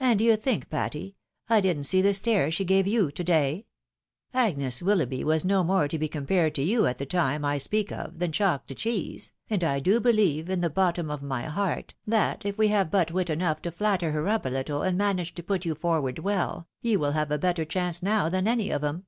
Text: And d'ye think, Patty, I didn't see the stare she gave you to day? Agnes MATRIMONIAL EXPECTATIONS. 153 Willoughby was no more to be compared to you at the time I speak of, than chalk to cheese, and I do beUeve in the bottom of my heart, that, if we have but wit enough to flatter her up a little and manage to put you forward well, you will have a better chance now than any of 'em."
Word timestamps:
And 0.00 0.18
d'ye 0.18 0.34
think, 0.34 0.68
Patty, 0.68 1.14
I 1.48 1.60
didn't 1.60 1.84
see 1.84 2.02
the 2.02 2.12
stare 2.12 2.50
she 2.50 2.64
gave 2.64 2.88
you 2.88 3.12
to 3.12 3.22
day? 3.22 3.66
Agnes 4.34 4.82
MATRIMONIAL 4.82 5.02
EXPECTATIONS. 5.04 5.24
153 5.24 5.24
Willoughby 5.24 5.24
was 5.28 5.44
no 5.44 5.62
more 5.62 5.86
to 5.86 5.96
be 5.96 6.08
compared 6.08 6.56
to 6.56 6.62
you 6.64 6.86
at 6.86 6.98
the 6.98 7.06
time 7.06 7.44
I 7.44 7.58
speak 7.58 7.92
of, 7.92 8.18
than 8.18 8.32
chalk 8.32 8.66
to 8.66 8.74
cheese, 8.74 9.32
and 9.48 9.62
I 9.62 9.78
do 9.78 10.00
beUeve 10.00 10.48
in 10.48 10.60
the 10.60 10.70
bottom 10.70 11.08
of 11.08 11.22
my 11.22 11.42
heart, 11.42 11.94
that, 12.04 12.44
if 12.44 12.58
we 12.58 12.66
have 12.74 12.90
but 12.90 13.12
wit 13.12 13.30
enough 13.30 13.62
to 13.62 13.70
flatter 13.70 14.10
her 14.10 14.26
up 14.26 14.44
a 14.44 14.48
little 14.48 14.82
and 14.82 14.98
manage 14.98 15.34
to 15.36 15.42
put 15.44 15.64
you 15.64 15.76
forward 15.76 16.18
well, 16.18 16.66
you 16.82 16.98
will 16.98 17.12
have 17.12 17.30
a 17.30 17.38
better 17.38 17.64
chance 17.64 18.02
now 18.02 18.28
than 18.28 18.48
any 18.48 18.70
of 18.72 18.82
'em." 18.82 19.06